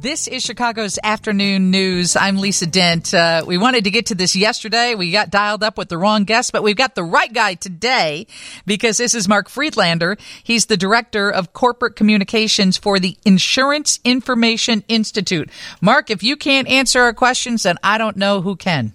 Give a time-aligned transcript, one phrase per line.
[0.00, 2.14] This is Chicago's afternoon news.
[2.14, 3.12] I'm Lisa Dent.
[3.12, 4.94] Uh, we wanted to get to this yesterday.
[4.94, 8.28] We got dialed up with the wrong guest, but we've got the right guy today
[8.64, 10.16] because this is Mark Friedlander.
[10.44, 15.50] He's the director of corporate communications for the Insurance Information Institute.
[15.80, 18.92] Mark, if you can't answer our questions, then I don't know who can.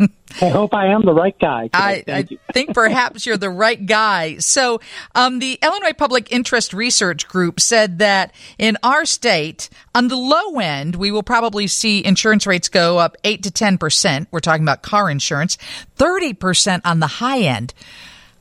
[0.00, 1.70] I hope I am the right guy.
[1.72, 2.22] I, I
[2.52, 4.38] think perhaps you're the right guy.
[4.38, 4.80] So,
[5.14, 10.58] um, the Illinois Public Interest Research Group said that in our state, on the low
[10.58, 14.26] end, we will probably see insurance rates go up 8 to 10%.
[14.30, 15.56] We're talking about car insurance,
[15.98, 17.72] 30% on the high end.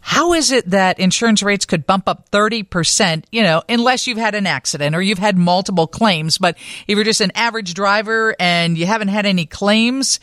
[0.05, 4.35] How is it that insurance rates could bump up 30%, you know, unless you've had
[4.35, 6.37] an accident or you've had multiple claims?
[6.37, 10.19] But if you're just an average driver and you haven't had any claims,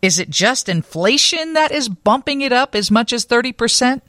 [0.00, 4.00] is it just inflation that is bumping it up as much as 30%?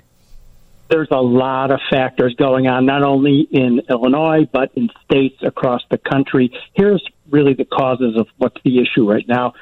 [0.89, 5.84] There's a lot of factors going on, not only in Illinois, but in states across
[5.89, 6.52] the country.
[6.73, 9.53] Here's really the causes of what's the issue right now.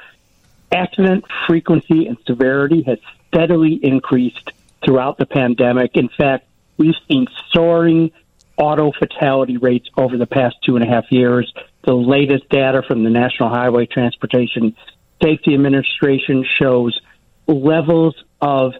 [0.72, 2.98] Accident frequency and severity has
[3.28, 4.50] steadily increased
[4.84, 5.96] throughout the pandemic.
[5.96, 6.46] In fact,
[6.78, 8.10] we've seen soaring
[8.56, 11.52] auto fatality rates over the past two and a half years.
[11.84, 14.74] The latest data from the National Highway Transportation
[15.22, 16.98] Safety Administration shows
[17.46, 18.74] levels of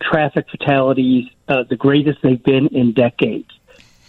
[0.00, 3.50] traffic fatalities uh, the greatest they've been in decades.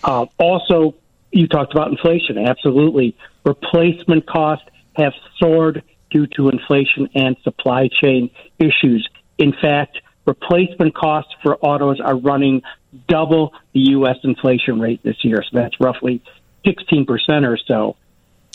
[0.03, 0.95] Uh, also,
[1.31, 2.37] you talked about inflation.
[2.37, 3.15] Absolutely.
[3.45, 9.07] Replacement costs have soared due to inflation and supply chain issues.
[9.37, 12.61] In fact, replacement costs for autos are running
[13.07, 14.17] double the U.S.
[14.23, 15.43] inflation rate this year.
[15.43, 16.21] So that's roughly
[16.65, 17.07] 16%
[17.47, 17.97] or so.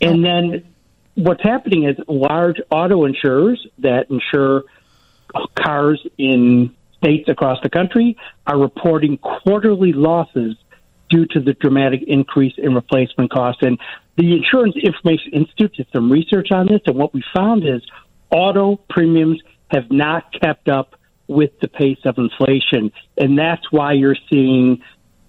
[0.00, 0.64] And then
[1.18, 4.64] what's happening is large auto insurers that insure
[5.58, 8.16] cars in states across the country
[8.46, 10.56] are reporting quarterly losses
[11.10, 13.62] due to the dramatic increase in replacement costs.
[13.62, 13.78] And
[14.16, 17.82] the Insurance Information Institute did some research on this, and what we found is
[18.30, 20.94] auto premiums have not kept up
[21.26, 22.92] with the pace of inflation.
[23.16, 24.82] And that's why you're seeing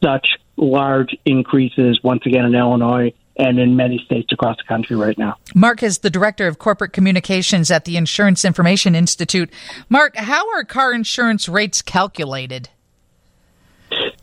[0.03, 5.17] such large increases once again in Illinois and in many states across the country right
[5.17, 5.35] now.
[5.55, 9.49] Mark is the director of corporate communications at the Insurance Information Institute.
[9.87, 12.69] Mark, how are car insurance rates calculated?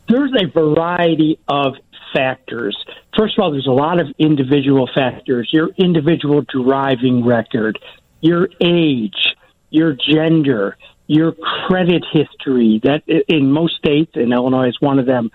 [0.07, 1.73] There's a variety of
[2.13, 2.77] factors.
[3.17, 7.79] First of all, there's a lot of individual factors your individual driving record,
[8.21, 9.35] your age,
[9.71, 10.77] your gender,
[11.07, 12.79] your credit history.
[12.83, 15.31] That in most states, and Illinois is one of them,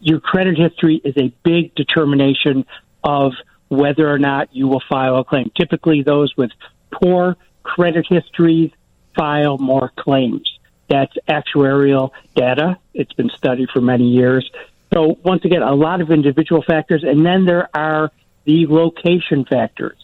[0.00, 2.64] your credit history is a big determination
[3.04, 3.32] of
[3.68, 5.50] whether or not you will file a claim.
[5.56, 6.50] Typically, those with
[6.90, 8.70] poor credit histories
[9.16, 10.58] file more claims.
[10.88, 12.78] That's actuarial data.
[12.94, 14.50] It's been studied for many years.
[14.92, 17.04] So, once again, a lot of individual factors.
[17.04, 18.10] And then there are
[18.44, 19.96] the location factors.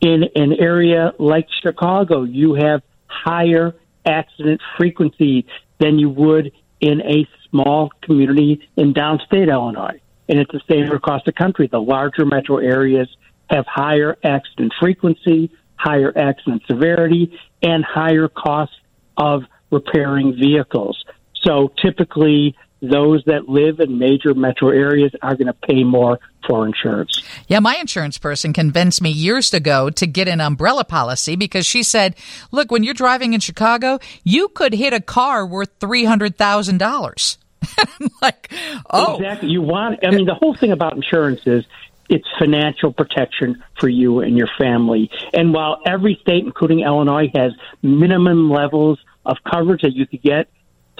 [0.00, 3.74] In an area like Chicago, you have higher
[4.04, 5.46] accident frequency
[5.78, 11.22] than you would in a small community in downstate Illinois and it's the same across
[11.24, 11.68] the country.
[11.70, 13.08] The larger metro areas
[13.48, 18.74] have higher accident frequency, higher accident severity, and higher costs
[19.16, 21.04] of repairing vehicles.
[21.42, 26.66] So typically, those that live in major metro areas are going to pay more for
[26.66, 27.22] insurance.
[27.48, 31.82] Yeah, my insurance person convinced me years ago to get an umbrella policy because she
[31.82, 32.14] said,
[32.52, 37.38] look, when you're driving in Chicago, you could hit a car worth $300,000.
[38.22, 38.52] like,
[38.90, 39.16] oh.
[39.16, 39.50] Exactly.
[39.50, 41.64] You want, I mean, the whole thing about insurance is
[42.08, 45.10] it's financial protection for you and your family.
[45.34, 50.48] And while every state, including Illinois, has minimum levels of coverage that you could get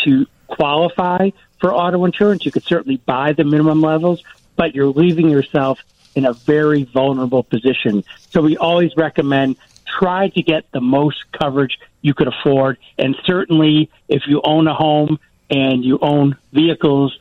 [0.05, 4.23] to qualify for auto insurance, you could certainly buy the minimum levels,
[4.57, 5.81] but you're leaving yourself
[6.15, 8.05] in a very vulnerable position.
[8.31, 9.57] So we always recommend
[9.87, 12.79] try to get the most coverage you could afford.
[12.99, 15.19] And certainly, if you own a home,
[15.51, 17.17] and you own vehicles,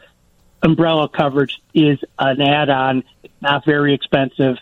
[0.61, 3.03] umbrella coverage is an add on.
[3.23, 4.57] It's not very expensive,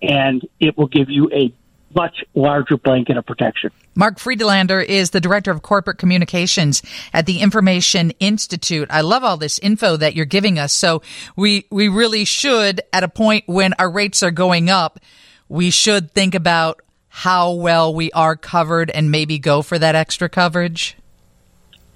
[0.00, 1.52] and it will give you a
[1.94, 3.70] much larger blanket of protection.
[3.94, 6.82] Mark Friedlander is the director of corporate communications
[7.12, 8.88] at the Information Institute.
[8.90, 10.72] I love all this info that you're giving us.
[10.72, 11.02] So
[11.34, 15.00] we, we really should, at a point when our rates are going up,
[15.48, 20.28] we should think about how well we are covered and maybe go for that extra
[20.28, 20.96] coverage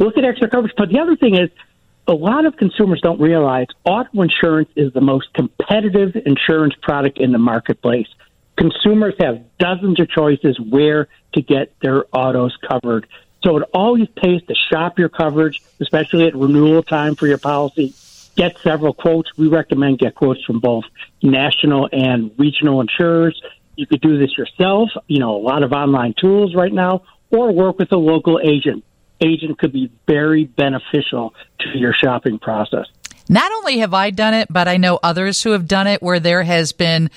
[0.03, 0.75] look at extra coverage.
[0.77, 1.51] But the other thing is,
[2.07, 7.33] a lot of consumers don't realize auto insurance is the most competitive insurance product in
[7.33, 8.09] the marketplace.
[8.57, 13.07] Consumers have dozens of choices where to get their autos covered.
[13.45, 17.95] So it always pays to shop your coverage, especially at renewal time for your policy.
[18.37, 19.37] Get several quotes.
[19.37, 20.85] We recommend get quotes from both
[21.23, 23.41] national and regional insurers.
[23.77, 24.91] You could do this yourself.
[25.07, 28.85] You know, a lot of online tools right now, or work with a local agent.
[29.23, 32.87] Agent could be very beneficial to your shopping process.
[33.29, 36.21] Not only have I done it, but I know others who have done it where
[36.21, 37.11] there has been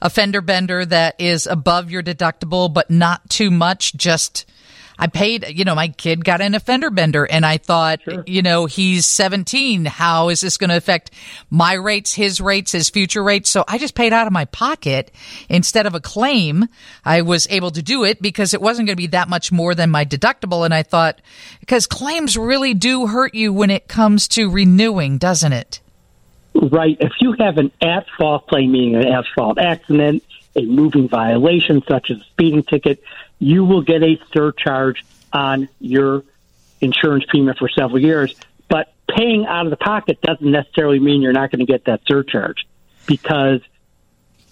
[0.00, 4.48] a fender bender that is above your deductible, but not too much, just
[4.98, 8.24] I paid, you know, my kid got an offender bender and I thought, sure.
[8.26, 9.84] you know, he's 17.
[9.84, 11.12] How is this going to affect
[11.50, 13.48] my rates, his rates, his future rates?
[13.48, 15.12] So I just paid out of my pocket
[15.48, 16.66] instead of a claim.
[17.04, 19.74] I was able to do it because it wasn't going to be that much more
[19.74, 20.64] than my deductible.
[20.64, 21.20] And I thought,
[21.60, 25.80] because claims really do hurt you when it comes to renewing, doesn't it?
[26.54, 26.96] Right.
[26.98, 30.24] If you have an at fault claim, meaning an at fault accident,
[30.56, 33.02] a moving violation such as a speeding ticket,
[33.38, 36.24] you will get a surcharge on your
[36.80, 38.34] insurance premium for several years.
[38.68, 42.00] But paying out of the pocket doesn't necessarily mean you're not going to get that
[42.06, 42.66] surcharge
[43.06, 43.60] because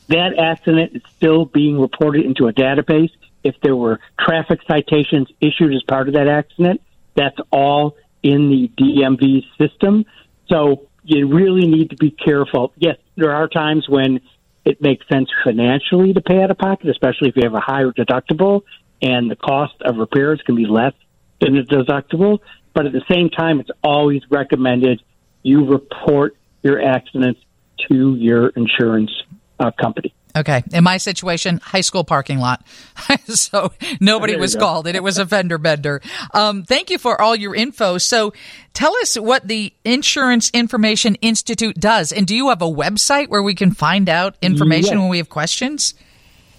[0.08, 3.10] that accident is still being reported into a database.
[3.42, 6.81] If there were traffic citations issued as part of that accident,
[7.14, 10.04] that's all in the DMV system.
[10.49, 12.72] So you really need to be careful.
[12.76, 14.20] Yes, there are times when
[14.66, 17.92] it makes sense financially to pay out of pocket, especially if you have a higher
[17.92, 18.62] deductible
[19.00, 20.92] and the cost of repairs can be less
[21.40, 22.40] than the deductible.
[22.74, 25.00] But at the same time, it's always recommended
[25.42, 27.40] you report your accidents
[27.88, 29.12] to your insurance
[29.60, 30.12] uh, company.
[30.37, 30.62] Okay.
[30.73, 32.65] In my situation, high school parking lot.
[33.27, 34.61] so nobody was go.
[34.61, 36.03] called and it was a fender bender.
[36.35, 37.99] Um, thank you for all your info.
[37.99, 38.35] So
[38.75, 42.12] tell us what the Insurance Information Institute does.
[42.12, 44.99] And do you have a website where we can find out information yes.
[44.99, 45.94] when we have questions?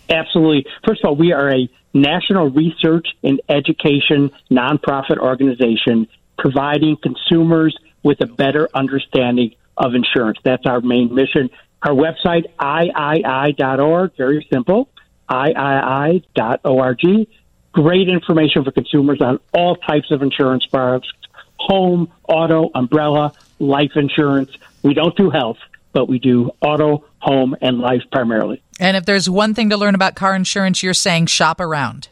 [0.10, 0.66] Absolutely.
[0.86, 6.08] First of all, we are a national research and education nonprofit organization
[6.38, 10.38] providing consumers with a better understanding of insurance.
[10.44, 11.50] That's our main mission.
[11.84, 14.90] Our website, iii.org, very simple,
[15.32, 17.02] iii.org.
[17.72, 21.10] Great information for consumers on all types of insurance products
[21.60, 24.52] home, auto, umbrella, life insurance.
[24.84, 25.58] We don't do health,
[25.92, 28.62] but we do auto, home, and life primarily.
[28.80, 32.10] And if there's one thing to learn about car insurance, you're saying shop around.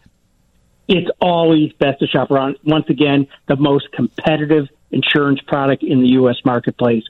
[0.88, 2.58] It's always best to shop around.
[2.64, 6.38] Once again, the most competitive insurance product in the U.S.
[6.46, 7.04] marketplace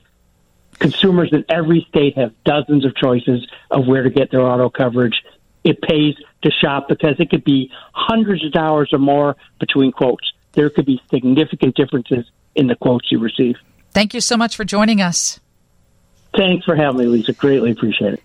[0.80, 5.24] consumers in every state have dozens of choices of where to get their auto coverage.
[5.64, 10.32] It pays to shop because it could be hundreds of dollars or more between quotes.
[10.54, 12.26] There could be significant differences
[12.56, 13.56] in the quotes you receive.
[13.92, 15.40] Thank you so much for joining us.
[16.36, 17.34] Thanks for having me, Lisa.
[17.34, 18.24] Greatly appreciate it.